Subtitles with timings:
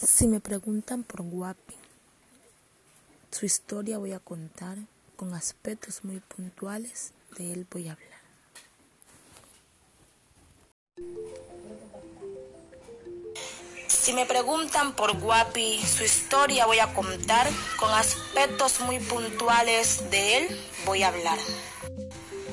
[0.00, 1.74] Si me preguntan por Guapi,
[3.32, 4.78] su historia voy a contar
[5.16, 8.20] con aspectos muy puntuales, de él voy a hablar.
[13.88, 20.36] Si me preguntan por Guapi, su historia voy a contar con aspectos muy puntuales, de
[20.38, 21.38] él voy a hablar.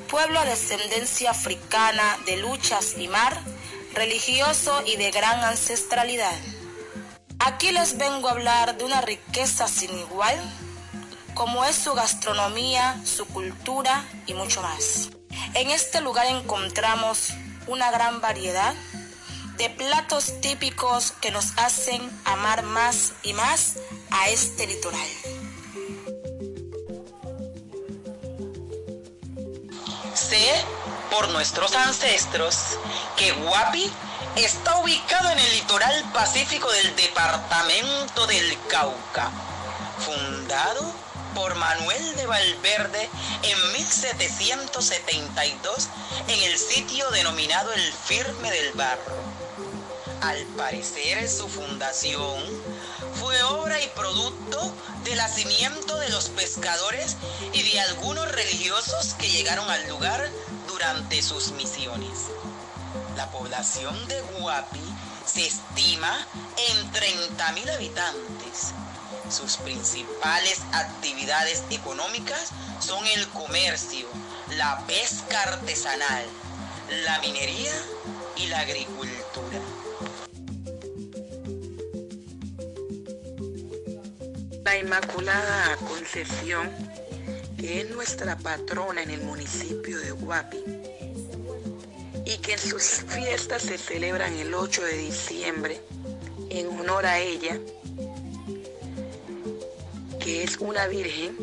[0.10, 3.40] Pueblo de descendencia africana de luchas y mar,
[3.94, 6.36] religioso y de gran ancestralidad.
[7.46, 10.36] Aquí les vengo a hablar de una riqueza sin igual,
[11.36, 15.12] como es su gastronomía, su cultura y mucho más.
[15.54, 17.30] En este lugar encontramos
[17.68, 18.74] una gran variedad
[19.58, 23.76] de platos típicos que nos hacen amar más y más
[24.10, 25.08] a este litoral.
[30.16, 30.66] Sé
[31.12, 32.80] por nuestros ancestros
[33.16, 33.92] que Guapi
[34.36, 39.32] está ubicado en el litoral pacífico del departamento del Cauca,
[40.00, 40.92] fundado
[41.34, 43.10] por Manuel de Valverde
[43.44, 45.88] en 1772
[46.28, 49.16] en el sitio denominado el Firme del Barro.
[50.22, 52.44] Al parecer su fundación
[53.20, 57.18] fue obra y producto del nacimiento de los pescadores
[57.54, 60.30] y de algunos religiosos que llegaron al lugar
[60.68, 62.32] durante sus misiones.
[63.16, 64.82] La población de Guapi
[65.26, 66.28] se estima
[66.70, 68.74] en 30.000 habitantes.
[69.30, 72.50] Sus principales actividades económicas
[72.80, 74.08] son el comercio,
[74.58, 76.26] la pesca artesanal,
[77.06, 77.74] la minería
[78.36, 79.60] y la agricultura.
[84.64, 86.70] La Inmaculada Concepción,
[87.58, 90.58] que es nuestra patrona en el municipio de Guapi,
[92.26, 95.80] y que en sus fiestas se celebran el 8 de diciembre
[96.50, 97.60] en honor a ella,
[100.20, 101.38] que es una virgen,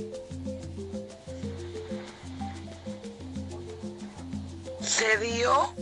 [4.82, 5.72] se dio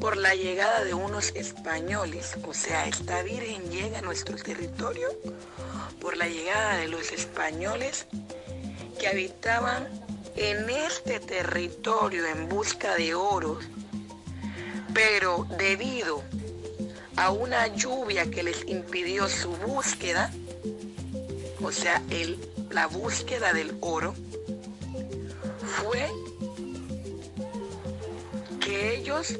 [0.00, 5.08] por la llegada de unos españoles, o sea, esta virgen llega a nuestro territorio
[6.00, 8.06] por la llegada de los españoles
[8.98, 9.88] que habitaban
[10.36, 13.58] en este territorio en busca de oro
[14.94, 16.22] pero debido
[17.16, 20.30] a una lluvia que les impidió su búsqueda,
[21.62, 22.38] o sea, el,
[22.70, 24.14] la búsqueda del oro,
[25.60, 26.10] fue
[28.60, 29.38] que ellos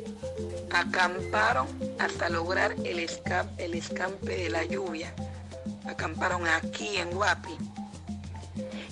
[0.70, 1.66] acamparon
[1.98, 5.14] hasta lograr el, escape, el escampe de la lluvia.
[5.86, 7.56] Acamparon aquí en Guapi.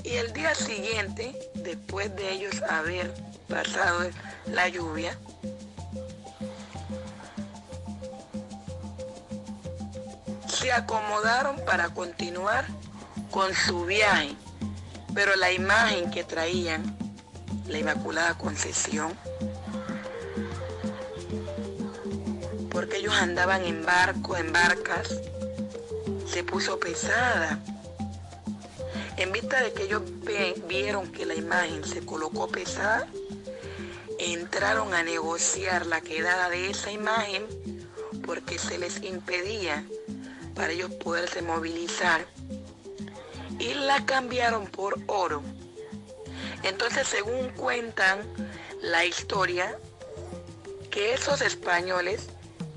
[0.05, 3.13] Y el día siguiente, después de ellos haber
[3.49, 4.11] pasado
[4.47, 5.19] la lluvia,
[10.59, 12.67] se acomodaron para continuar
[13.31, 14.35] con su viaje,
[15.15, 16.97] pero la imagen que traían,
[17.67, 19.13] la Inmaculada Concesión,
[22.71, 25.21] porque ellos andaban en barco, en barcas,
[26.27, 27.61] se puso pesada.
[29.17, 30.03] En vista de que ellos
[30.67, 33.07] vieron que la imagen se colocó pesada,
[34.19, 37.47] entraron a negociar la quedada de esa imagen
[38.25, 39.85] porque se les impedía
[40.59, 42.27] para ellos poderse movilizar
[43.61, 45.41] y la cambiaron por oro.
[46.65, 48.19] Entonces, según cuentan
[48.83, 49.79] la historia,
[50.91, 52.27] que esos españoles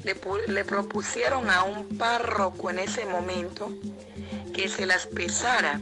[0.03, 3.71] le, propusieron a un párroco en ese momento
[4.53, 5.81] que se las pesara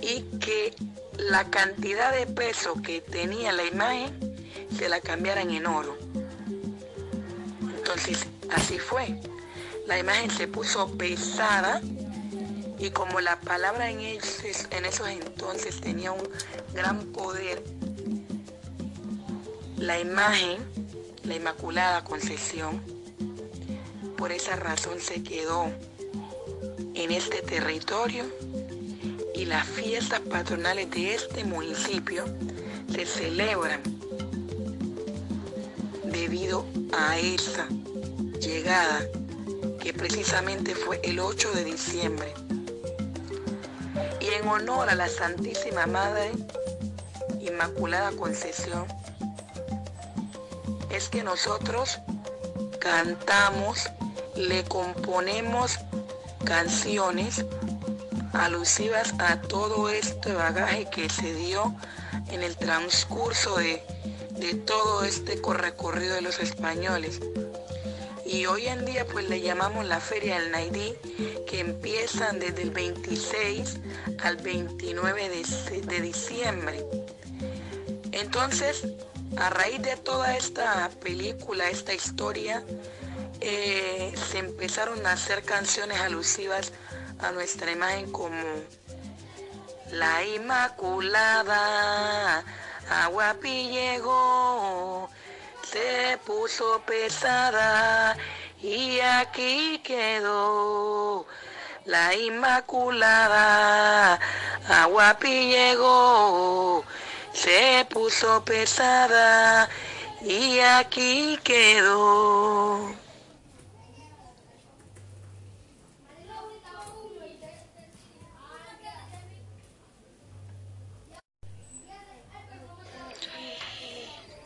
[0.00, 0.74] y que
[1.18, 5.94] la cantidad de peso que tenía la imagen se la cambiaran en oro.
[7.60, 9.20] Entonces, así fue
[9.86, 11.80] la imagen se puso pesada
[12.78, 16.28] y como la palabra en esos, en esos entonces tenía un
[16.74, 17.62] gran poder,
[19.76, 20.58] la imagen,
[21.24, 22.82] la Inmaculada Concepción,
[24.16, 25.70] por esa razón se quedó
[26.94, 28.24] en este territorio
[29.34, 32.24] y las fiestas patronales de este municipio
[32.92, 33.82] se celebran
[36.04, 37.68] debido a esa
[38.40, 39.06] llegada
[39.86, 42.34] que precisamente fue el 8 de diciembre.
[44.18, 46.32] Y en honor a la Santísima Madre
[47.38, 48.84] Inmaculada Concepción,
[50.90, 52.00] es que nosotros
[52.80, 53.88] cantamos,
[54.34, 55.78] le componemos
[56.44, 57.44] canciones
[58.32, 61.76] alusivas a todo este bagaje que se dio
[62.32, 63.84] en el transcurso de,
[64.32, 67.20] de todo este recorrido de los españoles.
[68.26, 70.96] Y hoy en día pues le llamamos la Feria del Naidí,
[71.46, 73.76] que empiezan desde el 26
[74.22, 75.30] al 29
[75.86, 76.84] de, diciembre.
[78.12, 78.88] Entonces,
[79.36, 82.64] a raíz de toda esta película, esta historia,
[83.40, 86.72] eh, se empezaron a hacer canciones alusivas
[87.20, 88.42] a nuestra imagen como
[89.92, 91.62] La Inmaculada,
[92.88, 95.10] Aguapi llegó,
[95.70, 98.15] se puso pesada
[98.66, 101.26] y aquí quedó.
[101.84, 102.58] La Inmaculada,
[104.68, 106.84] Aguapi llegó,
[107.32, 109.68] se puso pesada
[110.20, 112.92] y aquí quedó.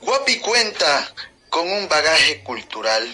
[0.02, 1.10] Guapi cuenta
[1.48, 3.08] con un bagaje cultural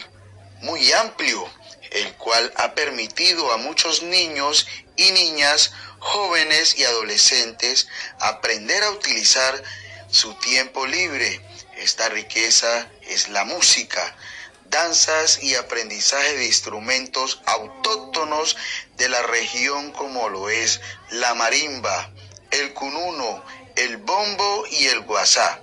[0.67, 1.49] muy amplio,
[1.93, 4.67] el cual ha permitido a muchos niños
[4.97, 7.87] y niñas, jóvenes y adolescentes
[8.19, 9.63] aprender a utilizar
[10.11, 11.41] su tiempo libre.
[11.77, 14.17] Esta riqueza es la música,
[14.65, 18.57] danzas y aprendizaje de instrumentos autóctonos
[18.97, 20.81] de la región como lo es
[21.11, 22.11] la marimba,
[22.51, 23.45] el cununo,
[23.77, 25.61] el bombo y el guasá.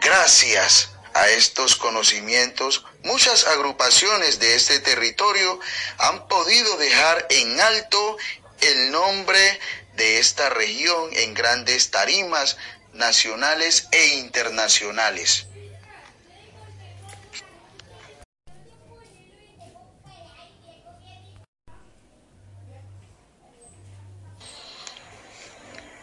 [0.00, 5.60] Gracias a estos conocimientos, muchas agrupaciones de este territorio
[5.98, 8.18] han podido dejar en alto
[8.60, 9.60] el nombre
[9.94, 12.56] de esta región en grandes tarimas
[12.92, 15.46] nacionales e internacionales.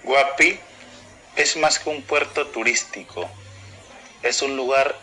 [0.03, 0.59] Guapi
[1.35, 3.29] es más que un puerto turístico
[4.23, 4.95] es un lugar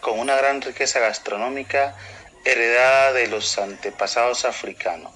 [0.00, 1.96] con una gran riqueza gastronómica
[2.44, 5.12] heredada de los antepasados africanos,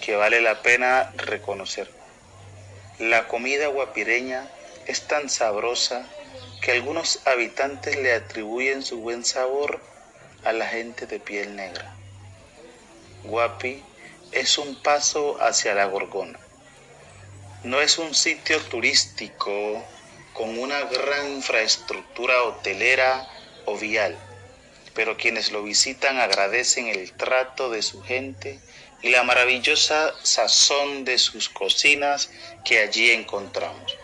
[0.00, 1.90] que vale la pena reconocer.
[2.98, 4.48] La comida guapireña
[4.86, 6.06] es tan sabrosa
[6.60, 9.80] que algunos habitantes le atribuyen su buen sabor
[10.44, 11.94] a la gente de piel negra.
[13.24, 13.82] Guapi
[14.32, 16.38] es un paso hacia la Gorgona.
[17.64, 19.84] No es un sitio turístico
[20.32, 23.28] con una gran infraestructura hotelera
[23.66, 24.16] o vial,
[24.94, 28.60] pero quienes lo visitan agradecen el trato de su gente
[29.02, 32.30] y la maravillosa sazón de sus cocinas
[32.64, 33.96] que allí encontramos.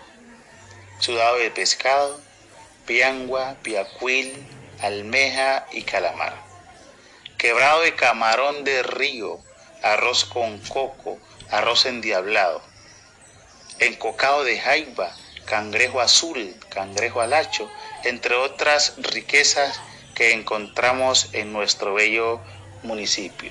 [0.98, 2.20] Sudado de pescado,
[2.86, 4.32] piangua, piacuil,
[4.80, 6.34] almeja y calamar.
[7.36, 9.38] Quebrado de camarón de río,
[9.82, 11.18] arroz con coco,
[11.50, 12.62] arroz endiablado.
[13.78, 15.14] Encocado de jaiba,
[15.46, 17.70] cangrejo azul, cangrejo alacho,
[18.04, 19.80] entre otras riquezas
[20.14, 22.40] que encontramos en nuestro bello
[22.82, 23.50] municipio.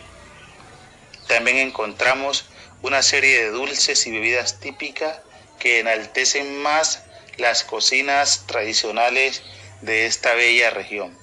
[1.28, 2.46] También encontramos
[2.82, 5.20] una serie de dulces y bebidas típicas
[5.60, 7.04] que enaltecen más
[7.38, 9.42] las cocinas tradicionales
[9.82, 11.18] de esta bella región,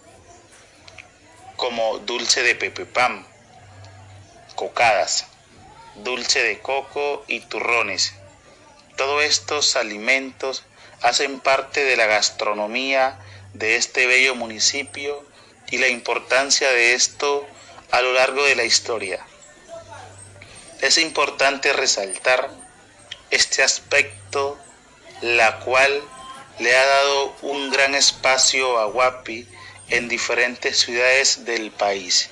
[1.56, 3.24] como dulce de pepepam,
[4.56, 5.26] cocadas,
[5.96, 8.14] dulce de coco y turrones,
[9.02, 10.62] todos estos alimentos
[11.00, 13.18] hacen parte de la gastronomía
[13.52, 15.26] de este bello municipio
[15.72, 17.44] y la importancia de esto
[17.90, 19.26] a lo largo de la historia.
[20.80, 22.48] Es importante resaltar
[23.30, 24.56] este aspecto,
[25.20, 26.00] la cual
[26.60, 29.48] le ha dado un gran espacio a Guapi
[29.88, 32.30] en diferentes ciudades del país.